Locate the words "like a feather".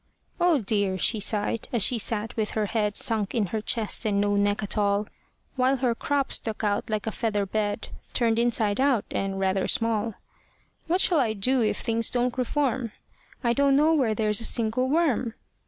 6.89-7.45